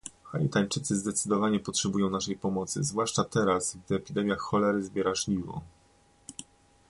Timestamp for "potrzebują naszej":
1.59-2.35